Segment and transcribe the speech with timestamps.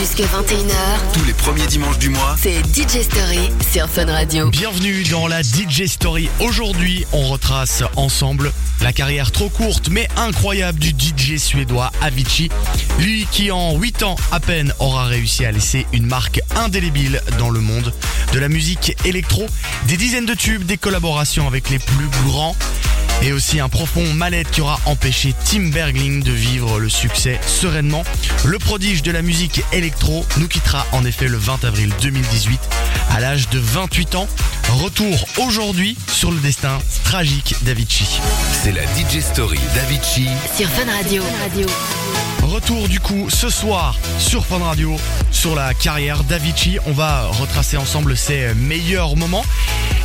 [0.00, 4.48] Jusque 21h, Tous les premiers dimanches du mois, c'est DJ Story sur Fun Radio.
[4.48, 6.30] Bienvenue dans la DJ Story.
[6.40, 8.50] Aujourd'hui, on retrace ensemble
[8.80, 12.48] la carrière trop courte mais incroyable du DJ suédois Avicii.
[12.98, 17.50] Lui qui en 8 ans à peine aura réussi à laisser une marque indélébile dans
[17.50, 17.92] le monde
[18.32, 19.44] de la musique électro,
[19.86, 22.56] des dizaines de tubes, des collaborations avec les plus grands
[23.22, 28.02] et aussi un profond mal-être qui aura empêché Tim Bergling de vivre le succès sereinement.
[28.44, 32.60] Le prodige de la musique électro nous quittera en effet le 20 avril 2018
[33.10, 34.28] à l'âge de 28 ans.
[34.70, 38.20] Retour aujourd'hui sur le destin tragique d'Avicii.
[38.62, 41.22] c'est la DJ Story d'Avicii Sur Fun Radio.
[42.42, 44.96] Retour du coup ce soir sur Fun Radio
[45.30, 46.78] sur la carrière d'Avicii.
[46.86, 49.44] On va retracer ensemble ses meilleurs moments.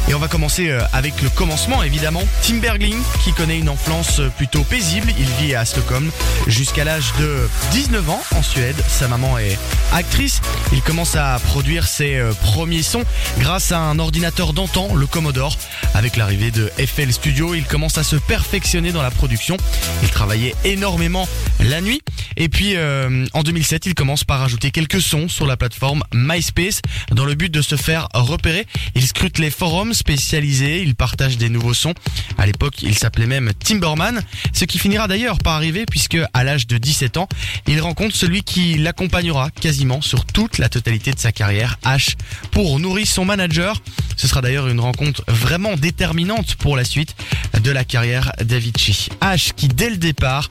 [0.07, 2.21] Et on va commencer euh, avec le commencement évidemment.
[2.43, 5.11] Tim Bergling qui connaît une enfance plutôt paisible.
[5.17, 6.11] Il vit à Stockholm
[6.47, 8.75] jusqu'à l'âge de 19 ans en Suède.
[8.87, 9.57] Sa maman est
[9.93, 10.41] actrice.
[10.71, 13.03] Il commence à produire ses euh, premiers sons
[13.39, 15.57] grâce à un ordinateur d'antan, le Commodore.
[15.93, 19.57] Avec l'arrivée de FL Studio, il commence à se perfectionner dans la production.
[20.03, 21.27] Il travaillait énormément
[21.59, 22.01] la nuit.
[22.37, 26.81] Et puis euh, en 2007, il commence par ajouter quelques sons sur la plateforme MySpace
[27.11, 28.65] dans le but de se faire repérer.
[28.95, 31.93] Il scrute les forums spécialisés, il partage des nouveaux sons.
[32.37, 34.21] À l'époque, s'appelait même Timberman,
[34.53, 37.27] ce qui finira d'ailleurs par arriver puisque à l'âge de 17 ans,
[37.67, 42.15] il rencontre celui qui l'accompagnera quasiment sur toute la totalité de sa carrière, H,
[42.51, 43.81] pour nourrir son manager.
[44.17, 47.15] Ce sera d'ailleurs une rencontre vraiment déterminante pour la suite
[47.61, 49.09] de la carrière d'Avicii.
[49.21, 50.49] H qui dès le départ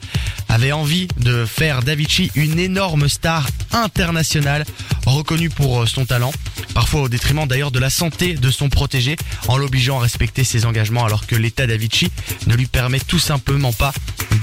[0.48, 4.64] avait envie de faire d'Avicii une énorme star internationale
[5.06, 6.32] reconnue pour euh, son talent,
[6.74, 9.16] parfois au détriment d'ailleurs de la santé de son protégé
[9.48, 12.10] en l'obligeant à respecter ses engagements alors que l'état d'Avicii
[12.46, 13.92] ne lui permet tout simplement pas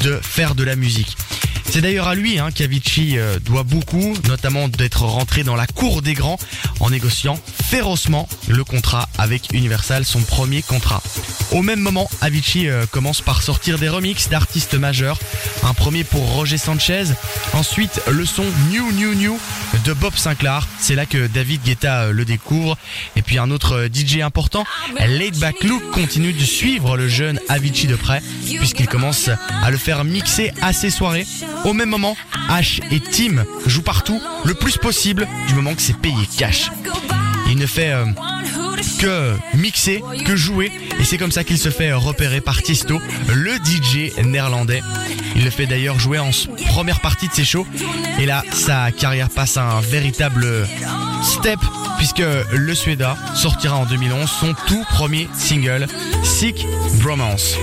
[0.04, 1.18] de faire de la musique.
[1.72, 2.50] C'est d'ailleurs à lui hein,
[3.00, 6.38] euh, doit beaucoup, notamment d'être rentré dans la cour des grands
[6.82, 11.02] en négociant férocement le contrat avec Universal, son premier contrat.
[11.52, 15.18] Au même moment, Avicii euh, commence par sortir des remixes d'artistes majeurs.
[15.64, 17.06] Un premier pour Roger Sanchez,
[17.54, 19.40] ensuite le son New New New
[19.86, 20.68] de Bob Sinclair.
[20.78, 22.78] C'est là que David Guetta euh, le découvre.
[23.16, 24.66] Et puis un autre DJ important,
[25.00, 25.56] Laid Back
[25.94, 28.22] continue de suivre le jeune Avicii de près,
[28.58, 29.30] puisqu'il commence
[29.62, 31.26] à le faire mixer à ses soirées.
[31.64, 32.16] Au même moment,
[32.50, 36.72] H et Tim jouent partout le plus possible du moment que c'est payé cash.
[37.50, 38.06] Il ne fait euh,
[39.00, 43.00] que mixer, que jouer, et c'est comme ça qu'il se fait repérer par Tisto,
[43.34, 44.82] le DJ néerlandais.
[45.36, 46.32] Il le fait d'ailleurs jouer en
[46.68, 47.68] première partie de ses shows,
[48.20, 50.68] et là, sa carrière passe un véritable
[51.24, 51.60] step,
[51.98, 55.88] puisque le Suédois sortira en 2011 son tout premier single,
[56.24, 56.66] Sick
[57.02, 57.56] Bromance.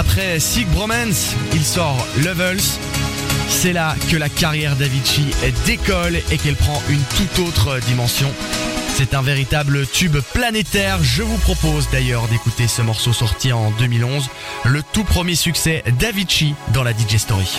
[0.00, 2.62] Après Sick Bromance, il sort Levels.
[3.50, 5.30] C'est là que la carrière d'Avicii
[5.66, 8.32] décolle et qu'elle prend une toute autre dimension.
[8.94, 11.02] C'est un véritable tube planétaire.
[11.02, 14.30] Je vous propose d'ailleurs d'écouter ce morceau sorti en 2011,
[14.64, 17.58] le tout premier succès d'Avicii dans la DJ Story.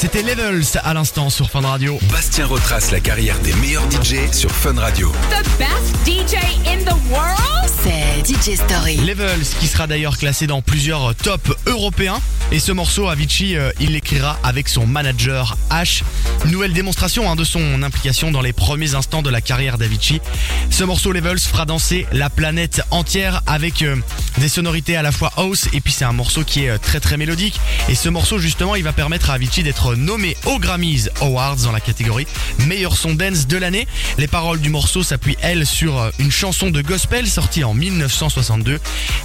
[0.00, 1.98] C'était Levels à l'instant sur Fun Radio.
[2.12, 5.10] Bastien retrace la carrière des meilleurs DJ sur Fun Radio.
[5.28, 6.36] The best DJ
[6.68, 7.68] in the world?
[7.82, 8.94] C'est DJ Story.
[8.98, 12.20] Levels qui sera d'ailleurs classé dans plusieurs tops européens.
[12.50, 16.02] Et ce morceau, Avicii, euh, il l'écrira avec son manager H.
[16.46, 20.22] Nouvelle démonstration hein, de son implication dans les premiers instants de la carrière d'Avicii.
[20.70, 23.96] Ce morceau Levels fera danser la planète entière avec euh,
[24.38, 27.00] des sonorités à la fois house et puis c'est un morceau qui est euh, très
[27.00, 27.60] très mélodique.
[27.90, 31.72] Et ce morceau justement, il va permettre à Avicii d'être nommé aux Grammys Awards dans
[31.72, 32.26] la catégorie
[32.66, 33.86] meilleur son dance de l'année.
[34.16, 38.80] Les paroles du morceau s'appuient elles sur une chanson de gospel sortie en 1962.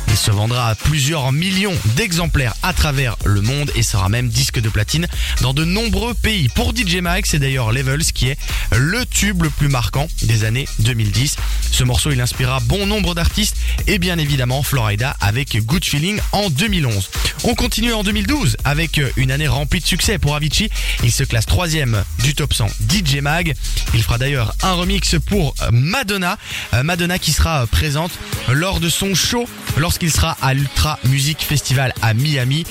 [0.10, 4.60] Il se vendra à plusieurs millions d'exemplaires à travers le monde et sera même disque
[4.60, 5.07] de platine
[5.42, 6.50] dans de nombreux pays.
[6.50, 8.38] Pour DJ Mike, c'est d'ailleurs Levels qui est
[8.71, 11.36] le tube le plus marquant des années 2010.
[11.71, 13.57] Ce morceau, il inspira bon nombre d'artistes
[13.88, 17.10] et bien évidemment Florida avec Good Feeling en 2011.
[17.45, 20.69] On continue en 2012 avec une année remplie de succès pour Avicii.
[21.04, 23.54] Il se classe troisième du top 100 DJ Mag.
[23.94, 26.38] Il fera d'ailleurs un remix pour Madonna.
[26.74, 28.12] Euh, Madonna qui sera présente
[28.50, 32.66] lors de son show lorsqu'il sera à l'Ultra Music Festival à Miami.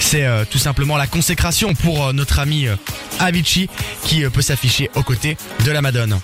[0.00, 2.76] C'est euh, tout simplement la consécration pour euh, notre ami euh,
[3.18, 3.68] Avicii
[4.04, 6.20] qui peut s'afficher aux côtés de la Madone.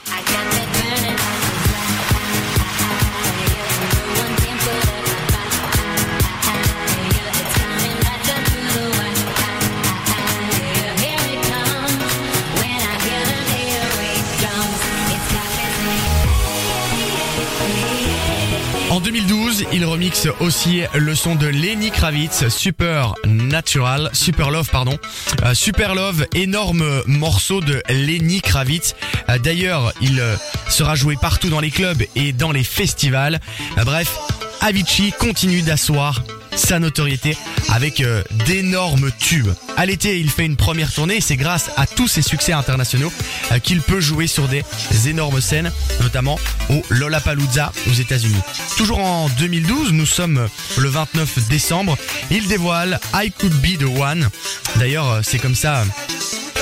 [18.92, 24.98] En 2012, il remixe aussi le son de Lenny Kravitz, Super Natural, Super Love, pardon.
[25.44, 28.94] Euh, Super Love, énorme morceau de Lenny Kravitz.
[29.30, 30.36] Euh, D'ailleurs, il euh,
[30.68, 33.40] sera joué partout dans les clubs et dans les festivals.
[33.82, 34.14] Bref,
[34.60, 36.22] Avicii continue d'asseoir
[36.54, 37.36] sa notoriété
[37.70, 39.50] avec euh, d'énormes tubes.
[39.76, 43.12] À l'été, il fait une première tournée et c'est grâce à tous ses succès internationaux
[43.52, 44.64] euh, qu'il peut jouer sur des
[45.06, 46.38] énormes scènes, notamment
[46.70, 48.40] au Lollapalooza aux États-Unis.
[48.76, 51.96] Toujours en 2012, nous sommes le 29 décembre,
[52.30, 54.28] il dévoile I Could Be the One.
[54.76, 55.84] D'ailleurs, euh, c'est comme ça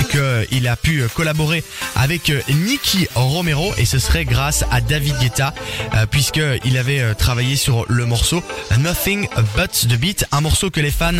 [0.08, 1.64] qu'il a pu collaborer
[1.96, 5.54] avec Nicky Romero et ce serait grâce à David Guetta
[5.94, 8.42] euh, puisqu'il avait euh, travaillé sur le morceau
[8.78, 11.12] Nothing But The Beat, un morceau que les fans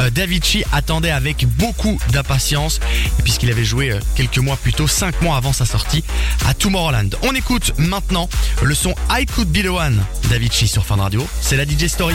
[0.00, 2.80] euh, d'Avicii attendaient avec beaucoup d'impatience
[3.22, 6.04] puisqu'il avait joué euh, quelques mois plus tôt, 5 mois avant sa sortie
[6.46, 7.10] à Tomorrowland.
[7.22, 8.28] On écoute maintenant
[8.62, 12.14] le son I Could Be The One d'Avicii sur Fun Radio, c'est la DJ Story.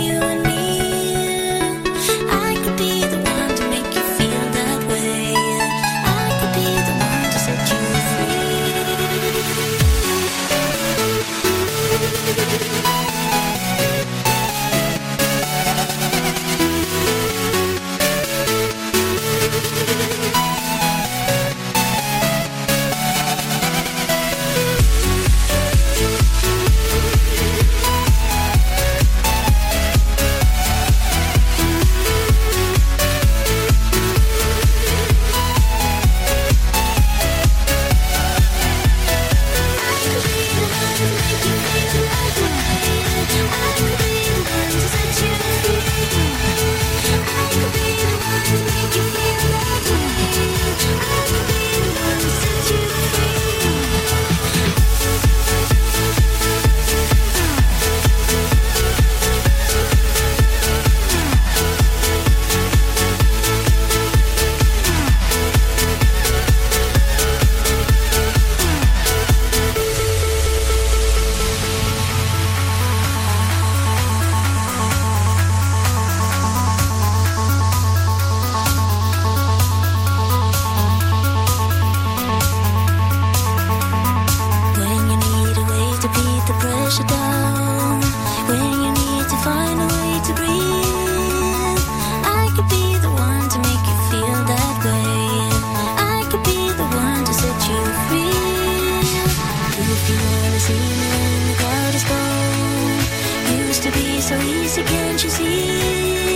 [104.21, 106.30] so easy, can't you see?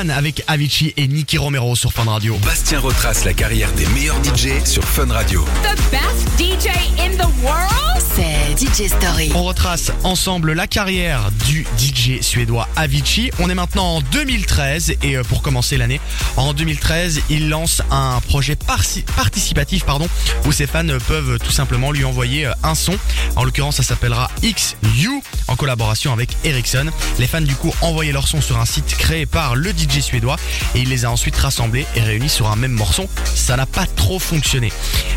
[0.00, 2.36] One avec Avicii et Nicky Romero sur Fun Radio.
[2.44, 5.44] Bastien retrace la carrière des meilleurs DJ sur Fun Radio.
[5.62, 7.84] The best DJ in the world?
[8.14, 9.30] C'est DJ Story.
[9.34, 13.30] On retrace ensemble la carrière du DJ suédois Avicii.
[13.40, 16.00] On est maintenant en 2013 et euh, pour commencer l'année,
[16.36, 20.08] en 2013, il lance un projet participatif pardon,
[20.46, 22.96] où ses fans peuvent tout simplement lui envoyer euh, un son.
[23.36, 25.20] En l'occurrence, ça s'appellera XU
[25.54, 26.86] en collaboration avec Ericsson.
[27.20, 30.34] Les fans du coup envoyaient leur son sur un site créé par le DJ suédois
[30.74, 33.08] et il les a ensuite rassemblés et réunis sur un même morceau.
[33.36, 34.72] Ça n'a pas trop fonctionné.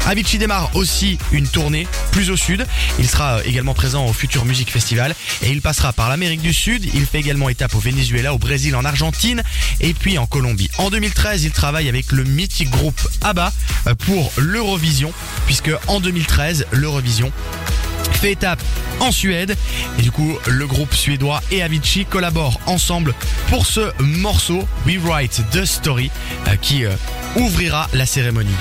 [0.06, 2.67] Avicii démarre aussi une tournée plus au sud.
[3.00, 6.86] Il sera également présent au Future Music Festival et il passera par l'Amérique du Sud.
[6.94, 9.41] Il fait également étape au Venezuela, au Brésil, en Argentine
[9.79, 10.70] et puis en Colombie.
[10.77, 13.51] En 2013, il travaille avec le mythique groupe ABBA
[13.88, 15.12] euh, pour l'Eurovision
[15.48, 17.32] puisque en 2013, l'Eurovision
[18.18, 18.62] fait étape
[19.00, 19.56] en Suède
[20.00, 23.14] et du coup le groupe suédois et Avicii collaborent ensemble
[23.50, 26.10] pour ce morceau We Write the Story
[26.48, 26.92] euh, qui euh,
[27.36, 28.56] ouvrira la cérémonie.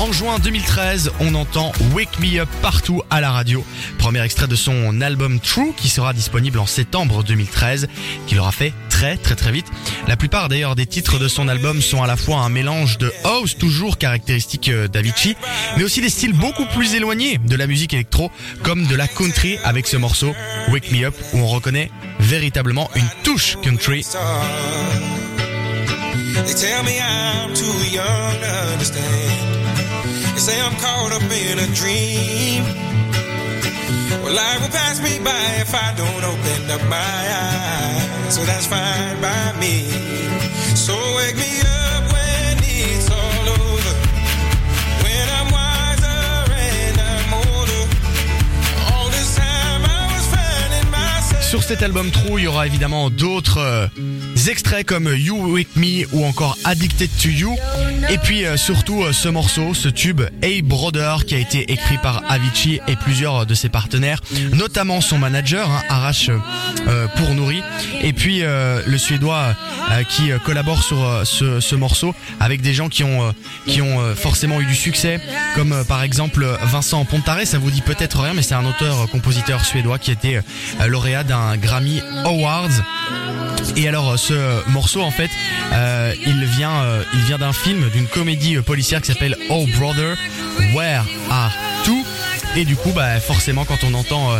[0.00, 3.64] En juin 2013, on entend Wake Me Up partout à la radio.
[3.96, 7.88] Premier extrait de son album True qui sera disponible en septembre 2013,
[8.26, 9.66] qu'il aura fait très très très vite.
[10.08, 13.12] La plupart d'ailleurs des titres de son album sont à la fois un mélange de
[13.24, 15.36] house, toujours caractéristique euh, d'Avicii,
[15.76, 18.30] mais aussi des styles beaucoup plus éloignés de la musique électro,
[18.62, 20.34] comme de la country avec ce morceau
[20.70, 24.02] Wake Me Up où on reconnaît véritablement une touche country.
[38.36, 39.88] So that's fine by me.
[40.74, 41.75] So wake me up
[51.48, 53.86] Sur cet album True, il y aura évidemment d'autres euh,
[54.48, 57.54] extraits comme You With Me ou encore Addicted to You.
[58.10, 61.98] Et puis euh, surtout euh, ce morceau, ce tube Hey Brother qui a été écrit
[61.98, 64.20] par Avicii et plusieurs de ses partenaires,
[64.54, 66.10] notamment son manager hein,
[67.16, 67.62] pour Nourri.
[68.00, 69.54] Et puis le suédois
[70.08, 75.20] qui collabore sur ce, ce morceau avec des gens qui ont forcément eu du succès,
[75.54, 77.46] comme par exemple Vincent Pontaré.
[77.46, 80.40] Ça vous dit peut-être rien, mais c'est un auteur-compositeur suédois qui était
[80.86, 82.82] lauréat d'un Grammy Awards.
[83.76, 85.30] Et alors euh, ce morceau en fait,
[85.72, 90.16] euh, il vient, euh, il vient d'un film, d'une comédie policière qui s'appelle Oh Brother,
[90.74, 91.52] Where Are
[91.86, 92.04] You
[92.56, 94.30] et du coup, bah, forcément, quand on entend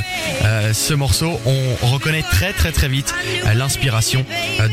[0.73, 3.15] ce morceau, on reconnaît très très très vite
[3.55, 4.25] l'inspiration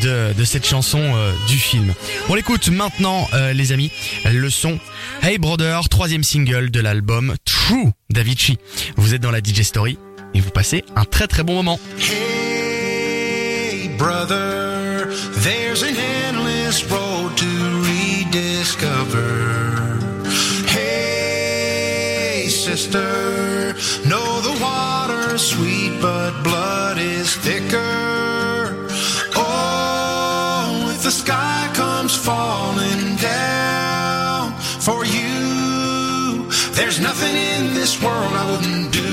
[0.02, 1.14] de, de cette chanson
[1.50, 1.94] du film.
[2.30, 3.92] On l'écoute maintenant, les amis,
[4.32, 4.80] le son
[5.24, 8.60] Hey Brother, troisième single de l'album True d'Avicii.
[8.96, 9.98] Vous êtes dans la DJ Story
[10.34, 11.80] et vous passez un très très bon moment.
[11.98, 15.08] Hey, brother,
[15.44, 17.46] there's an endless road to
[17.90, 20.00] rediscover.
[20.68, 23.74] Hey, sister,
[24.08, 28.88] know the water's sweet, but blood is thicker.
[29.36, 38.52] Oh, if the sky comes falling down for you, there's nothing in this world I
[38.52, 39.13] wouldn't do.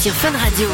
[0.00, 0.68] Sur Fun Radio.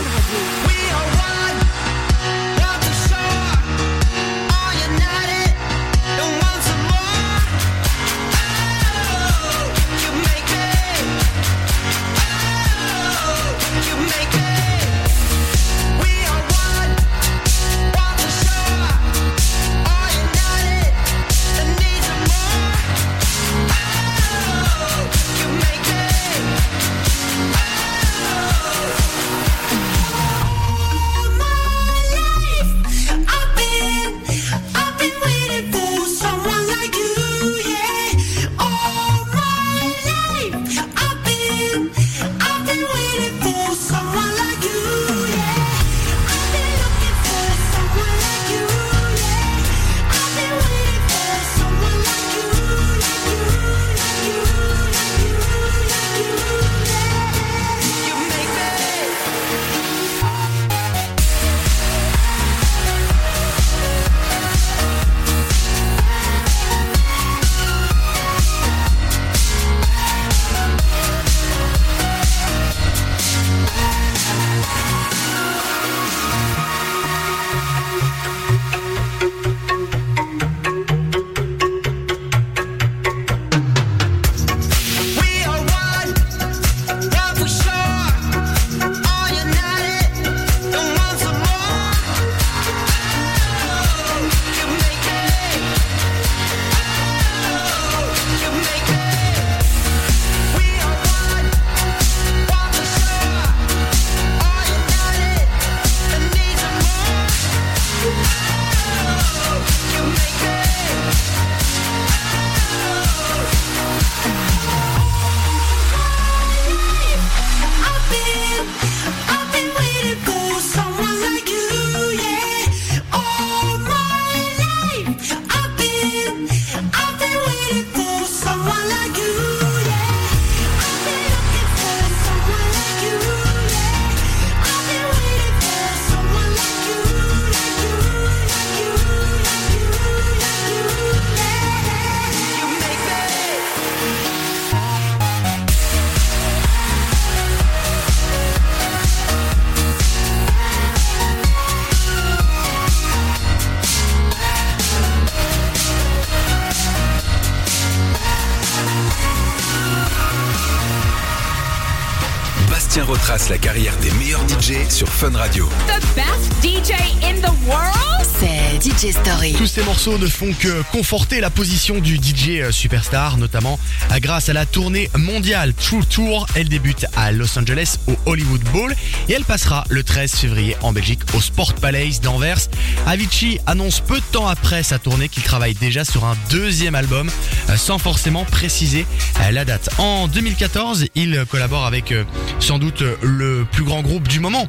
[163.20, 165.68] Retrace la carrière des meilleurs DJ sur Fun Radio.
[165.86, 168.08] The best DJ in the world?
[168.40, 169.54] C'est DJ Story.
[169.54, 173.78] Tous ces morceaux ne font que conforter la position du DJ euh, superstar, notamment
[174.12, 176.46] euh, grâce à la tournée mondiale True Tour.
[176.54, 178.94] Elle débute à Los Angeles au Hollywood Bowl
[179.28, 182.68] et elle passera le 13 février en Belgique au Sport Palace d'Anvers.
[183.06, 187.30] Avicii annonce peu de temps après sa tournée qu'il travaille déjà sur un deuxième album
[187.70, 189.06] euh, sans forcément préciser
[189.50, 189.88] la date.
[189.98, 192.12] En 2014, il collabore avec
[192.60, 194.66] sans doute le plus grand groupe du moment,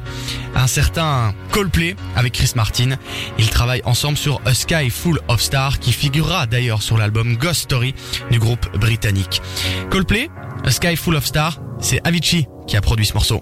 [0.54, 2.96] un certain Coldplay avec Chris Martin.
[3.38, 7.62] Ils travaillent ensemble sur A Sky Full of Stars qui figurera d'ailleurs sur l'album Ghost
[7.62, 7.94] Story
[8.30, 9.42] du groupe britannique.
[9.90, 10.30] Coldplay,
[10.64, 13.40] A Sky Full of Stars, c'est Avicii qui a produit ce morceau.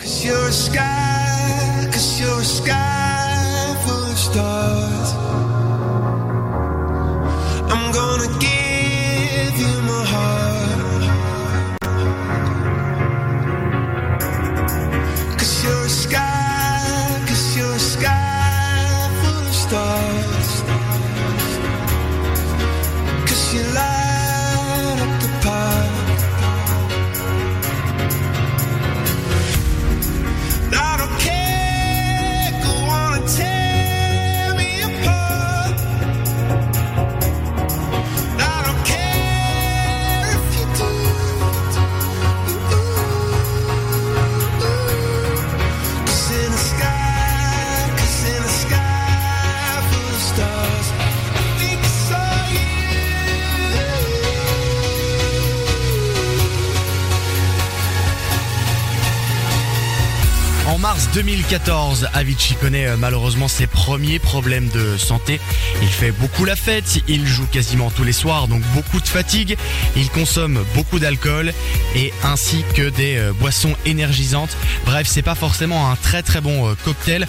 [61.49, 65.41] 2014, Avicii connaît euh, malheureusement ses premiers problèmes de santé.
[65.81, 69.57] Il fait beaucoup la fête, il joue quasiment tous les soirs, donc beaucoup de fatigue.
[69.97, 71.55] Il consomme beaucoup d'alcool
[71.97, 74.55] et ainsi que des euh, boissons énergisantes.
[74.85, 77.27] Bref, c'est pas forcément un très très bon euh, cocktail.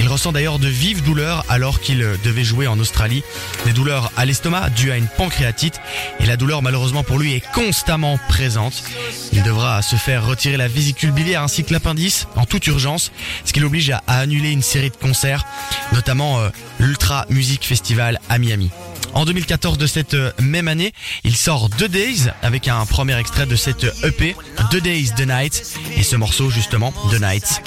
[0.00, 3.22] Il ressent d'ailleurs de vives douleurs alors qu'il euh, devait jouer en Australie.
[3.64, 5.80] Des douleurs à l'estomac dues à une pancréatite
[6.20, 8.84] et la douleur malheureusement pour lui est constamment présente.
[9.32, 13.12] Il devra se faire retirer la vésicule biliaire ainsi que l'appendice en toute urgence,
[13.46, 15.46] ce qui l'oblige à, annuler une série de concerts,
[16.08, 18.70] euh, l'Ultra Music Festival à Miami.
[19.14, 20.92] En 2014 de cette euh, même année,
[21.24, 24.34] il sort The Days avec un premier extrait de cette EP,
[24.70, 27.62] The Days, The Night, et ce morceau justement, The Night.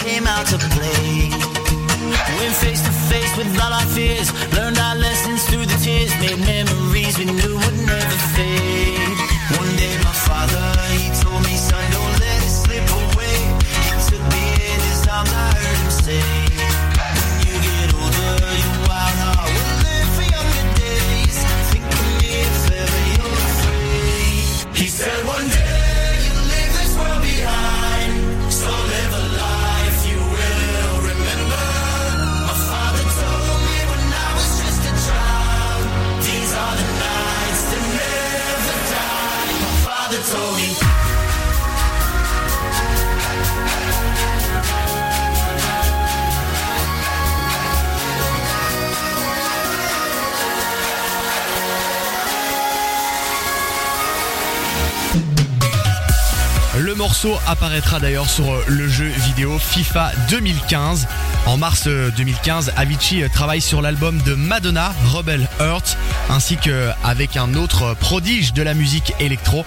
[57.47, 61.07] Apparaîtra d'ailleurs sur euh, le jeu vidéo FIFA 2015.
[61.45, 65.97] En mars euh, 2015, Avicii euh, travaille sur l'album de Madonna, Rebel Heart,
[66.29, 69.65] ainsi qu'avec un autre prodige de la musique électro.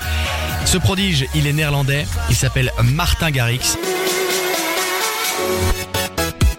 [0.65, 3.77] Ce prodige, il est néerlandais, il s'appelle Martin Garrix.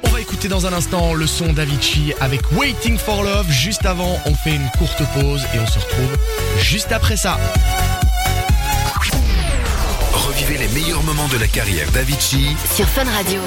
[0.04, 3.50] On va écouter dans un instant le son d'Avicii avec Waiting for Love.
[3.50, 6.18] Juste avant, on fait une courte pause et on se retrouve
[6.60, 7.38] juste après ça.
[10.58, 13.40] Les meilleurs moments de la carrière d'Avicii Sur Fun Radio.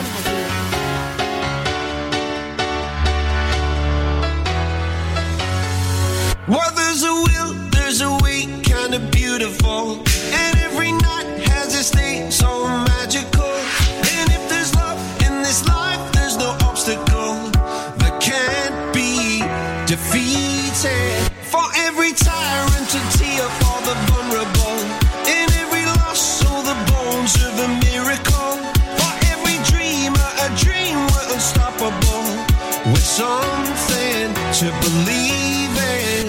[33.23, 34.29] Something
[34.61, 36.27] to believe in.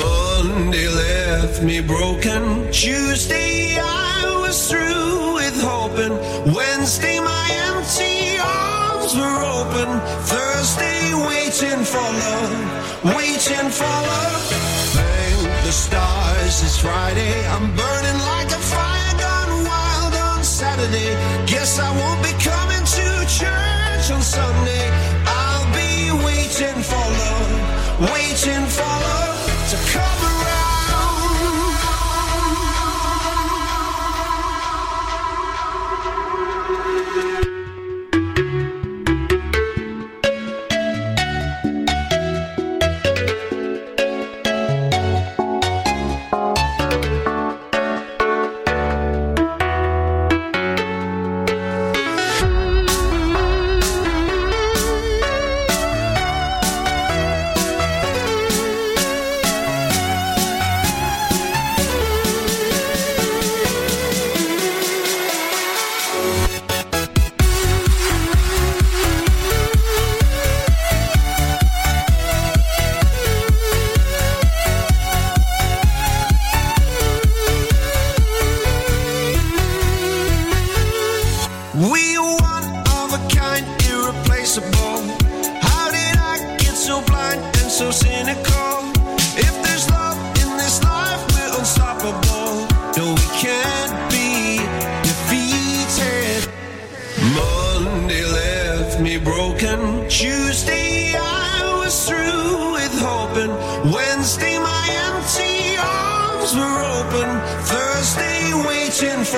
[0.00, 2.42] Monday left me broken.
[2.72, 6.14] Tuesday I was through with hoping.
[6.56, 9.88] Wednesday my empty arms were open.
[10.32, 12.54] Thursday waiting for love,
[13.16, 14.44] waiting for love.
[14.96, 17.34] Thank the stars it's Friday.
[17.54, 21.12] I'm burning like a fire gone wild on Saturday.
[21.52, 23.06] Guess I won't be coming to
[23.40, 25.17] church on Sunday.
[26.60, 29.37] Waiting for love, waiting for love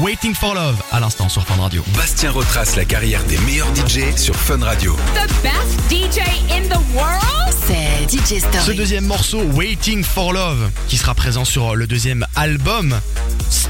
[0.00, 1.82] Waiting for Love, à l'instant sur Fun Radio.
[1.96, 4.96] Bastien retrace la carrière des meilleurs DJ sur Fun Radio.
[5.14, 7.54] The best DJ in the world?
[7.66, 8.76] C'est DJ Ce Story.
[8.76, 12.98] deuxième morceau, Waiting for Love, qui sera présent sur le deuxième album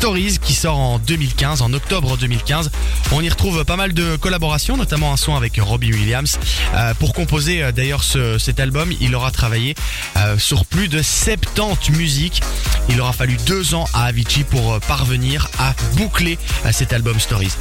[0.00, 2.70] Stories, qui sort en 2015, en octobre 2015.
[3.12, 6.38] On y retrouve pas mal de collaborations, notamment un son avec Robbie Williams.
[6.74, 9.74] Euh, pour composer euh, d'ailleurs ce- cet album, il aura travaillé
[10.16, 12.40] euh, sur plus de 70 musiques.
[12.88, 16.38] Il aura fallu deux ans à Avicii pour parvenir à boucler
[16.72, 17.52] cet album Stories.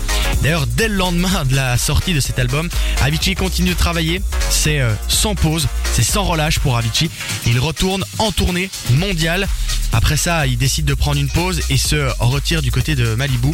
[0.41, 2.69] D'ailleurs, dès le lendemain de la sortie de cet album,
[3.01, 4.21] Avicii continue de travailler.
[4.49, 7.11] C'est sans pause, c'est sans relâche pour Avicii.
[7.47, 9.45] Il retourne en tournée mondiale.
[9.91, 13.51] Après ça, il décide de prendre une pause et se retire du côté de Malibu.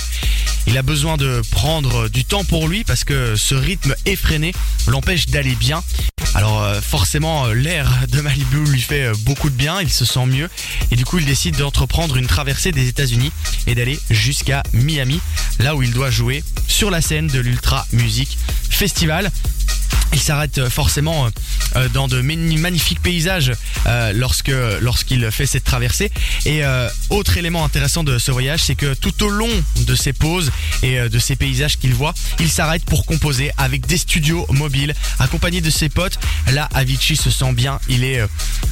[0.67, 4.53] Il a besoin de prendre du temps pour lui parce que ce rythme effréné
[4.88, 5.83] l'empêche d'aller bien.
[6.33, 10.03] Alors euh, forcément, euh, l'air de Malibu lui fait euh, beaucoup de bien, il se
[10.03, 10.49] sent mieux
[10.91, 13.31] et du coup il décide d'entreprendre une traversée des États-Unis
[13.67, 15.21] et d'aller jusqu'à Miami,
[15.59, 18.38] là où il doit jouer sur la scène de l'Ultra Music
[18.69, 19.31] Festival.
[20.15, 21.29] Il s'arrête euh, forcément euh,
[21.75, 23.51] euh, dans de magnifiques paysages
[24.13, 26.11] lorsqu'il fait cette traversée.
[26.45, 26.61] Et
[27.09, 29.49] autre élément intéressant de ce voyage, c'est que tout au long
[29.85, 30.51] de ces pauses
[30.83, 35.61] et de ces paysages qu'il voit, il s'arrête pour composer avec des studios mobiles, accompagné
[35.61, 36.17] de ses potes.
[36.51, 37.79] Là, Avicii se sent bien.
[37.89, 38.21] Il est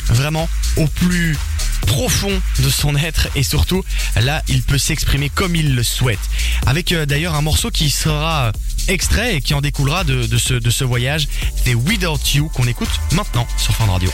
[0.08, 1.38] vraiment au plus
[1.86, 3.84] profond de son être et surtout
[4.16, 6.20] là il peut s'exprimer comme il le souhaite
[6.66, 8.54] avec d'ailleurs un morceau qui sera
[8.88, 13.48] extrait qui en découlera de, ce, de ce voyage c'est Without You qu'on écoute maintenant
[13.58, 14.10] sur Fun Radio.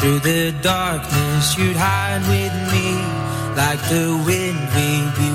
[0.00, 2.96] Through the darkness, you'd hide with me.
[3.54, 5.29] Like the wind, we'd be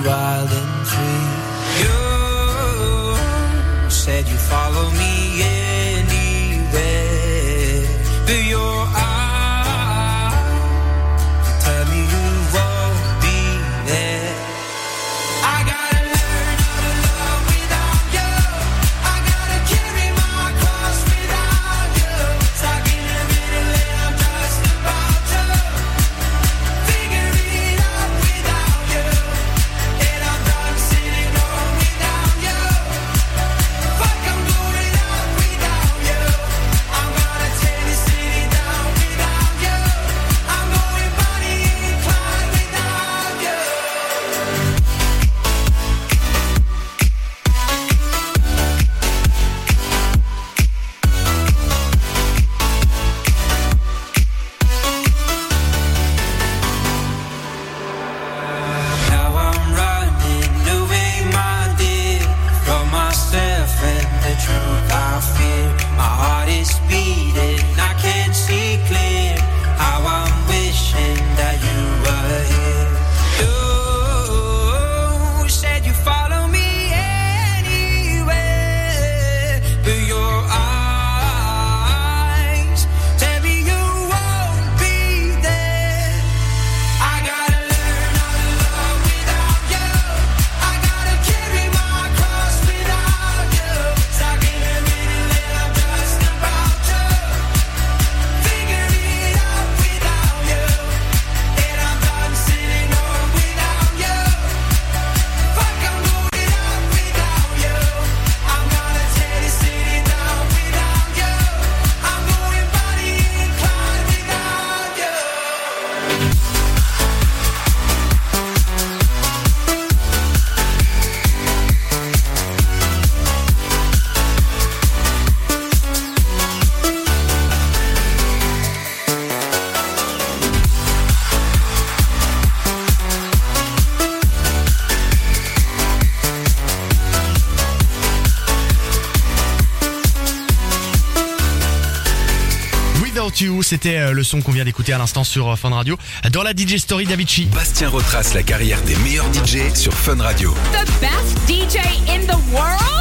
[143.65, 145.97] c'était euh, le son qu'on vient d'écouter à l'instant sur euh, Fun Radio
[146.31, 150.53] dans la DJ Story d'Avicii Bastien retrace la carrière des meilleurs DJ sur Fun Radio.
[150.71, 152.95] The best DJ in the world?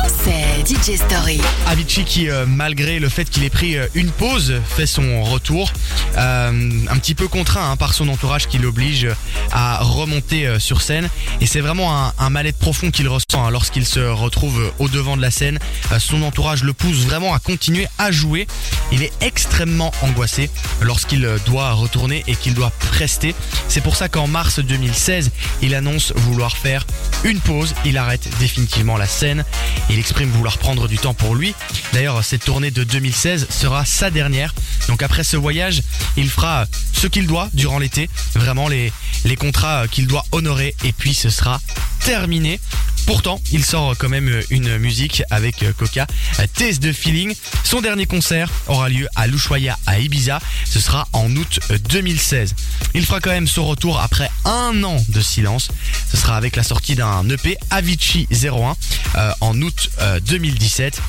[0.65, 1.41] DJ Story.
[1.67, 5.71] Avicii qui, euh, malgré le fait qu'il ait pris euh, une pause, fait son retour.
[6.17, 9.09] Euh, un petit peu contraint hein, par son entourage qui l'oblige
[9.53, 11.11] à remonter sur scène.
[11.41, 15.17] Et c'est vraiment un, un mal-être profond qu'il ressent hein, lorsqu'il se retrouve au devant
[15.17, 15.59] de la scène.
[15.99, 18.47] Son entourage le pousse vraiment à continuer à jouer.
[18.91, 20.51] Il est extrêmement angoissé
[20.81, 23.35] lorsqu'il doit retourner et qu'il doit prester.
[23.69, 25.31] C'est pour ça qu'en mars 2016,
[25.63, 26.87] il annonce vouloir faire
[27.25, 27.75] une pause.
[27.85, 29.45] Il arrête définitivement la scène.
[29.91, 31.55] Il exprime vouloir prendre du temps pour lui.
[31.93, 34.55] D'ailleurs, cette tournée de 2016 sera sa dernière.
[34.89, 35.83] Donc après ce voyage,
[36.17, 38.09] il fera ce qu'il doit durant l'été.
[38.35, 38.93] Vraiment les,
[39.25, 40.75] les contrats qu'il doit honorer.
[40.85, 41.61] Et puis ce sera
[42.01, 42.61] terminé.
[43.07, 46.07] Pourtant, il sort quand même une musique avec Coca,
[46.55, 47.35] Taste de Feeling.
[47.63, 50.41] Son dernier concert aura lieu à l'Ushuaïa à Ibiza.
[50.65, 52.55] Ce sera en août 2016.
[52.95, 55.69] Il fera quand même son retour après un an de silence.
[56.11, 58.77] Ce sera avec la sortie d'un EP Avicii 01
[59.17, 61.01] euh, en août euh, 2017.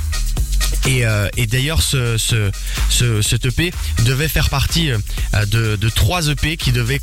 [0.85, 2.51] Et, euh, d'ailleurs, ce, ce,
[2.89, 3.71] ce, cet EP
[4.03, 7.01] devait faire partie euh, de, de trois EP qui devaient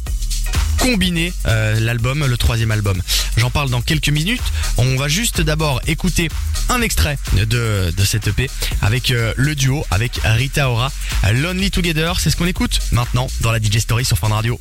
[0.83, 3.01] combiner euh, l'album, le troisième album.
[3.37, 4.43] J'en parle dans quelques minutes.
[4.79, 6.29] On va juste d'abord écouter
[6.69, 10.91] un extrait de, de cet EP avec euh, le duo, avec Rita Ora,
[11.33, 12.19] Lonely Together.
[12.19, 14.59] C'est ce qu'on écoute maintenant dans la DJ Story sur Fun Radio.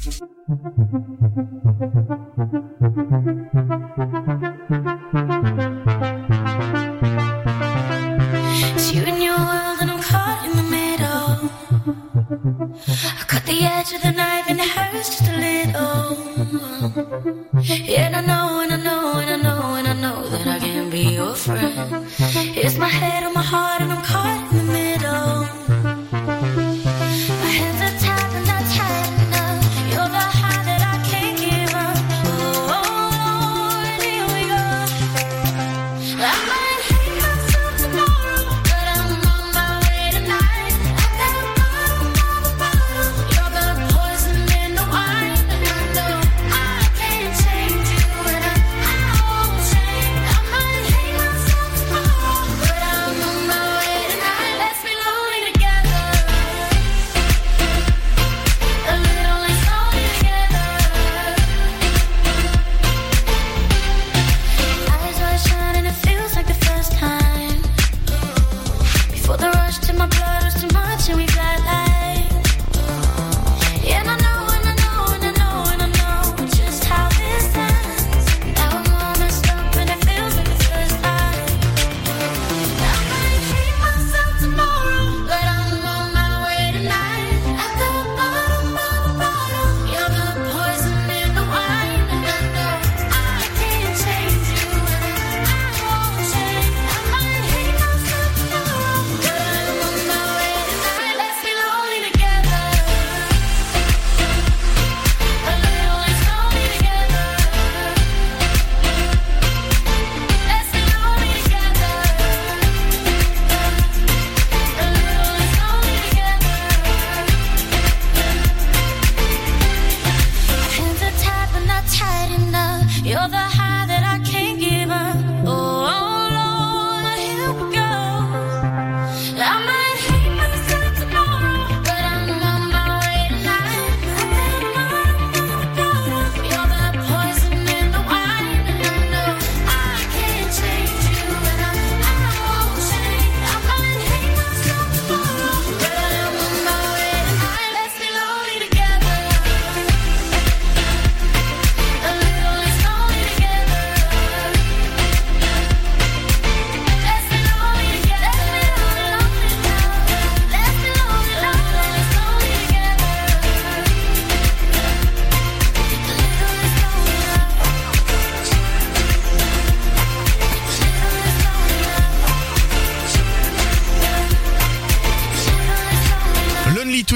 [17.12, 20.90] And I know, and I know, and I know, and I know that I can
[20.90, 22.08] be your friend.
[22.56, 23.31] It's my head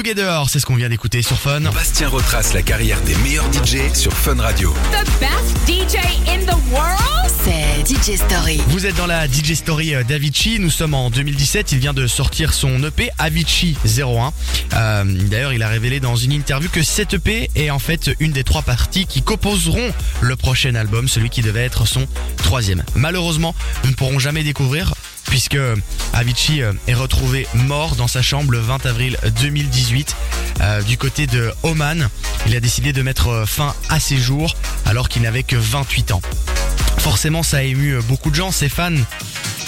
[0.06, 1.62] Together, c'est ce qu'on vient d'écouter sur Fun.
[1.62, 4.72] Bastien retrace la carrière des meilleurs DJ sur Fun Radio.
[4.92, 5.96] The best DJ
[6.28, 7.26] in the world?
[7.42, 8.60] C'est DJ Story.
[8.68, 12.06] Vous êtes dans la DJ Story euh, d'Avicii, nous sommes en 2017, il vient de
[12.06, 14.32] sortir son EP Avicii 01.
[14.74, 18.30] Euh, D'ailleurs il a révélé dans une interview que cet EP est en fait une
[18.30, 22.84] des trois parties qui composeront le prochain album, celui qui devait être son troisième.
[22.94, 24.94] Malheureusement, nous ne pourrons jamais découvrir
[25.26, 25.58] puisque
[26.12, 30.16] Avicii euh, est retrouvé mort dans sa chambre le 20 avril 2018
[30.60, 32.08] euh, du côté de Oman.
[32.46, 36.12] Il a décidé de mettre euh, fin à ses jours alors qu'il n'avait que 28
[36.12, 36.22] ans.
[36.98, 38.92] Forcément, ça a ému beaucoup de gens, ses fans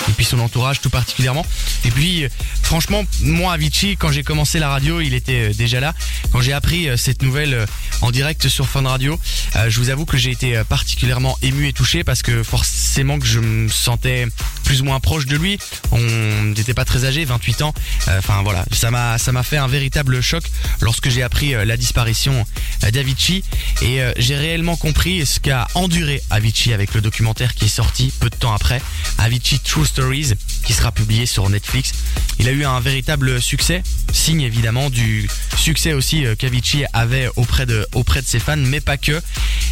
[0.09, 1.45] et puis son entourage tout particulièrement.
[1.85, 2.29] Et puis euh,
[2.63, 5.95] franchement, moi Avicii, quand j'ai commencé la radio, il était euh, déjà là.
[6.33, 7.67] Quand j'ai appris euh, cette nouvelle euh,
[8.01, 9.19] en direct sur Fun Radio,
[9.57, 13.19] euh, je vous avoue que j'ai été euh, particulièrement ému et touché parce que forcément
[13.19, 14.27] que je me sentais
[14.65, 15.59] plus ou moins proche de lui.
[15.93, 17.75] On n'était pas très âgé, 28 ans.
[18.09, 20.43] Euh, Enfin voilà, ça m'a fait un véritable choc
[20.81, 22.45] lorsque j'ai appris euh, la disparition
[22.85, 23.43] euh, d'Avicii
[23.81, 27.18] et euh, j'ai réellement compris ce qu'a enduré Avicii avec le documentaire
[27.57, 28.81] qui est sorti peu de temps après,
[29.19, 31.93] Avicii True Stories, qui sera publié sur Netflix.
[32.39, 37.67] Il a eu un véritable succès, signe évidemment du succès aussi euh, qu'Avicii avait auprès
[37.67, 39.21] de auprès de ses fans, mais pas que.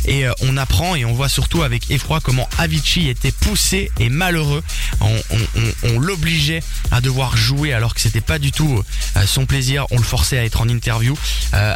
[0.06, 4.08] Et euh, on apprend et on voit surtout avec effroi comment Avicii était poussé et
[4.08, 4.62] malheureux.
[5.00, 8.82] On, l'obligeait à devoir jouer alors que c'était pas du tout
[9.16, 9.86] euh, son plaisir.
[9.92, 11.16] On le forçait à être en interview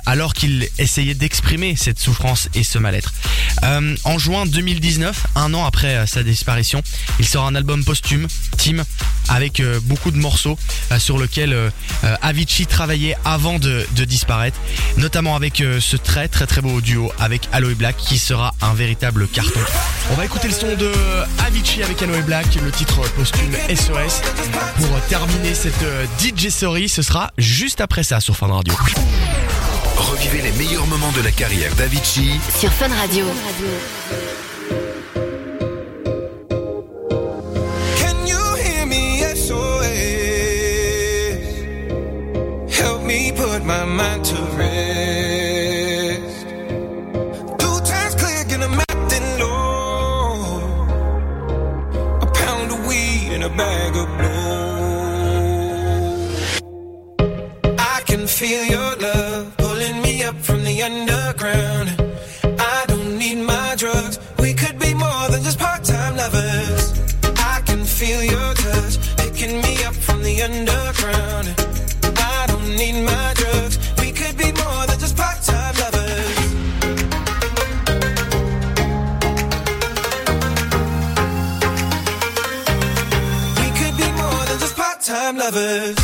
[0.05, 3.13] alors qu'il essayait d'exprimer cette souffrance et ce mal-être.
[4.05, 6.83] En juin 2019, un an après euh, sa disparition,
[7.19, 8.85] il sort un album posthume, Team,
[9.29, 10.59] avec euh, beaucoup de morceaux
[10.93, 11.57] euh, sur lequel
[12.23, 14.59] Avicii travaillait avant de, de disparaître,
[14.97, 19.29] notamment avec ce très très très beau duo avec Aloe Black qui sera un véritable
[19.29, 19.61] carton.
[20.11, 20.91] On va écouter le son de
[21.47, 24.23] Avicii avec Aloe Black, le titre posthume SOS.
[24.77, 25.85] Pour terminer cette
[26.19, 28.75] DJ Story, ce sera juste après ça sur Fun Radio.
[29.97, 33.27] Revivez les meilleurs moments de la carrière d'Avicii Sur Fun Radio.
[43.71, 44.80] My mind to rest.
[85.51, 86.00] Lovers.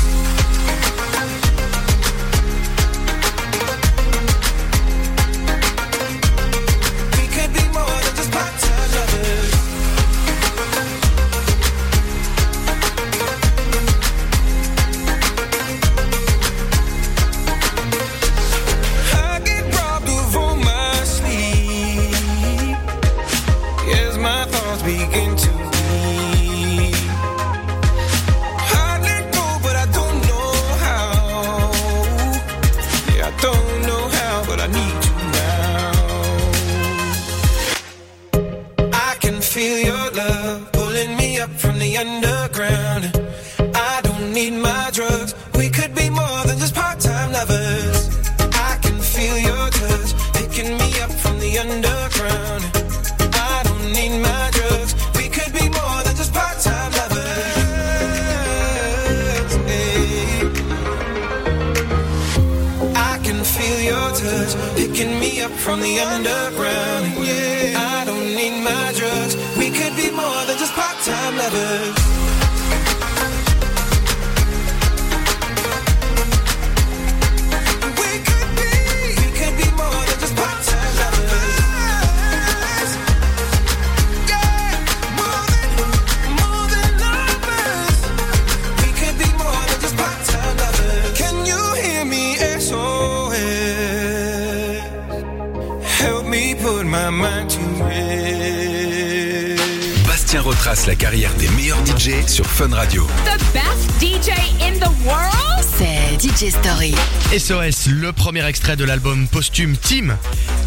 [107.88, 110.16] Le premier extrait de l'album posthume Team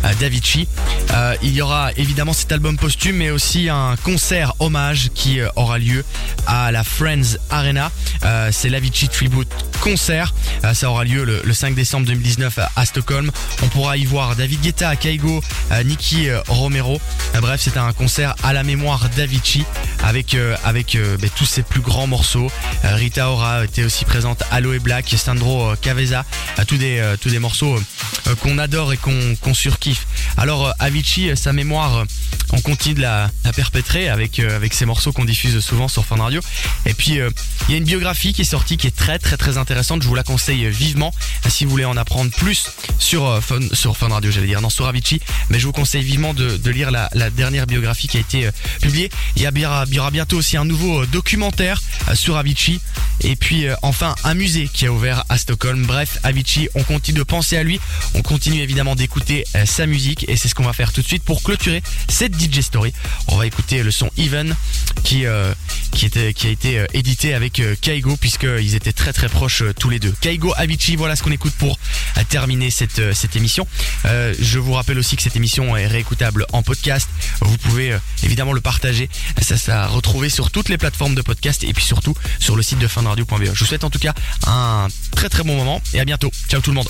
[0.05, 0.67] euh, d'Avicii.
[1.19, 5.49] Euh, il y aura évidemment cet album posthume, mais aussi un concert hommage qui euh,
[5.57, 6.05] aura lieu
[6.47, 7.91] à la Friends Arena.
[8.23, 9.49] Euh, C'est l'Avicii Tribute
[9.81, 10.33] Concert.
[10.73, 13.31] Ça aura lieu le, le 5 décembre 2019 à, Stockholm.
[13.63, 15.41] On pourra y voir David Guetta, Kaigo,
[15.85, 16.99] Nicky Romero.
[17.39, 19.63] Bref, c'est un concert à la mémoire d'Avicii
[20.03, 22.51] avec ben, tous ses plus grands morceaux.
[22.83, 26.25] Rita Ora était aussi présente, Aloe Black, Alejandro Caveza,
[26.67, 27.79] tous des, morceaux
[28.41, 30.05] qu'on adore et qu'on surkiffe.
[30.37, 30.71] Alors euh,
[31.17, 32.05] Euh, sa mémoire, euh,
[32.51, 36.17] on continue de la, perpétrer avec, euh, avec ces morceaux qu'on diffuse souvent sur Fun
[36.17, 36.39] Radio.
[36.85, 37.19] Et puis
[37.67, 40.07] il y a une biographie qui est sortie qui est très très très intéressante, je
[40.07, 41.13] vous la conseille vivement
[41.47, 44.87] si vous voulez en apprendre plus sur Fun, sur Fun Radio, j'allais dire, non sur
[44.87, 48.49] Avicii, mais je vous conseille vivement de, lire la, dernière biographie qui a été
[48.81, 49.09] publiée.
[49.35, 49.51] Il y, a,
[49.99, 51.81] aura bientôt aussi un nouveau documentaire
[52.13, 52.79] sur Avicii.
[53.21, 55.85] Et puis enfin un musée qui a ouvert à Stockholm.
[55.85, 57.79] Bref, Avicii, on continue de penser à lui,
[58.13, 61.23] on continue évidemment d'écouter sa musique et c'est ce qu'on va faire tout de suite
[61.23, 62.93] pour clôturer cette DJ Story.
[63.27, 64.55] On va écouter le son Even
[65.03, 65.53] qui euh,
[65.91, 69.63] qui était qui a été euh, édité avec euh, Kaigo puisqu'ils étaient très très proches
[69.79, 70.13] tous les deux.
[70.21, 71.79] Kaigo, Avicii, voilà ce qu'on écoute pour
[72.29, 73.67] terminer cette cette émission.
[74.03, 77.09] Je vous rappelle aussi que cette émission est réécoutable en podcast.
[77.41, 79.09] Vous pouvez évidemment le partager,
[79.41, 82.79] ça ça retrouver sur toutes les plateformes de podcast et puis surtout sur le site
[82.79, 83.45] de funradio.be.
[83.53, 84.13] Je vous souhaite en tout cas
[84.47, 86.31] un très très bon moment et à bientôt.
[86.49, 86.89] Ciao tout le monde.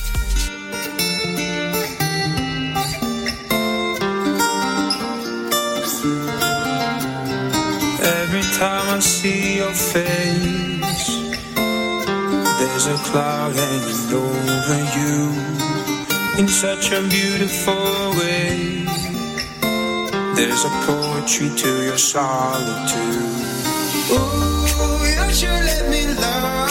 [8.59, 11.07] Time I see your face,
[12.59, 15.19] there's a cloud hanging over you
[16.39, 18.83] in such a beautiful way.
[20.35, 23.23] There's a poetry to your solitude.
[24.11, 26.68] Ooh, you should let me love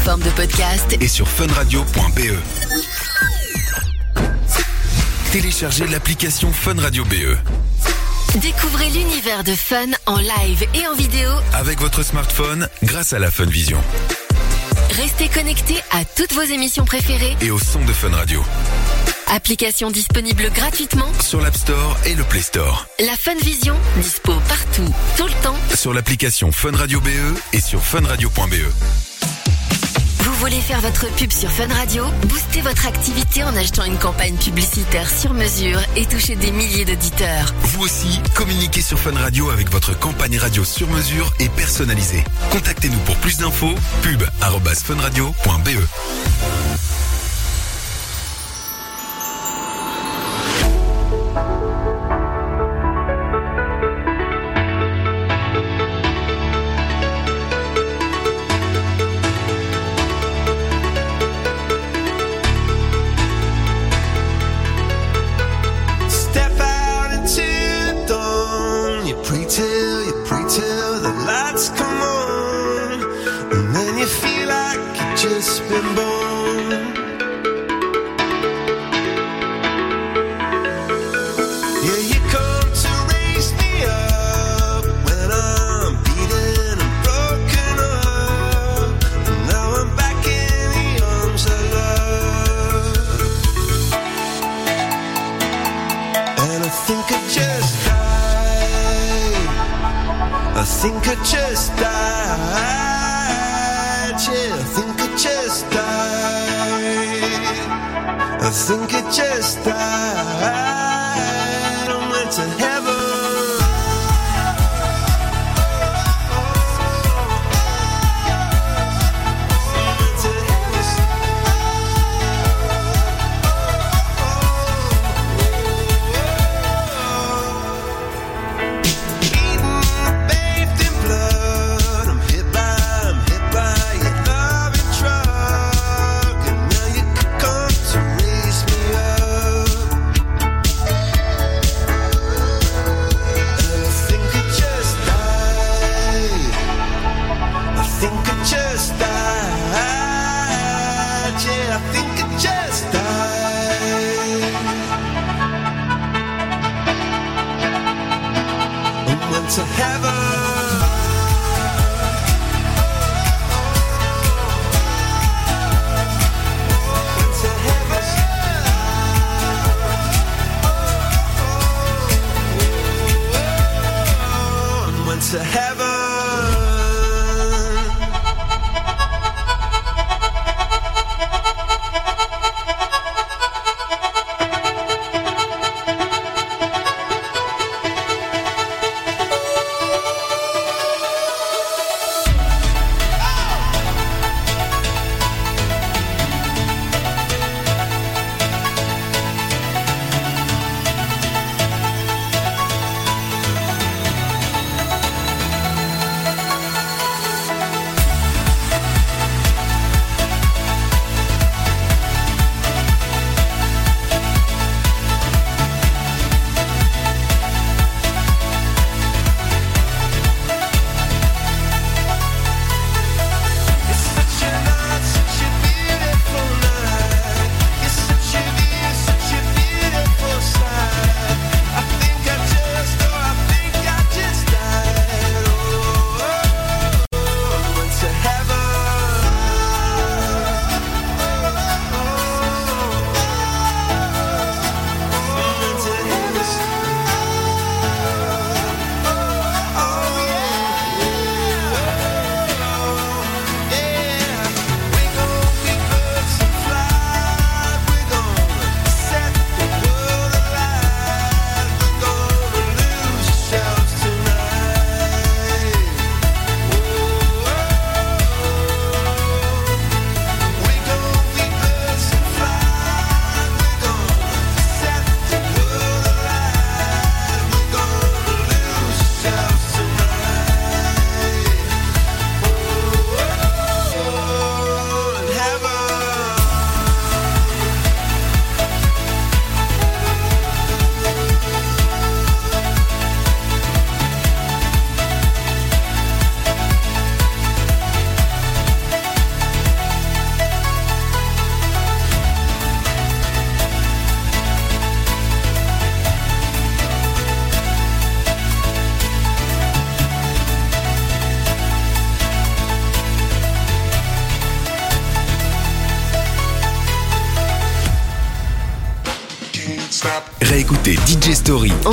[0.00, 2.20] plateformes de podcast et sur funradio.be.
[5.30, 7.36] Téléchargez l'application Fun Radio BE.
[8.40, 11.28] Découvrez l'univers de Fun en live et en vidéo.
[11.52, 13.78] Avec votre smartphone, grâce à la Fun Vision
[14.92, 17.36] Restez connectés à toutes vos émissions préférées.
[17.42, 18.42] et au son de Fun Radio.
[19.26, 21.08] Application disponible gratuitement.
[21.20, 22.86] Sur l'App Store et le Play Store.
[23.00, 25.56] La Fun Vision, dispo partout, tout le temps.
[25.76, 27.08] Sur l'application Fun Radio BE
[27.52, 29.09] et sur funradio.be.
[30.20, 34.36] Vous voulez faire votre pub sur Fun Radio Booster votre activité en achetant une campagne
[34.36, 37.54] publicitaire sur mesure et toucher des milliers d'auditeurs.
[37.62, 42.24] Vous aussi, communiquez sur Fun Radio avec votre campagne radio sur mesure et personnalisée.
[42.50, 45.68] Contactez-nous pour plus d'infos pub@funradio.be.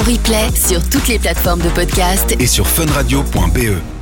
[0.07, 3.96] replay sur toutes les plateformes de podcast et sur funradio.be.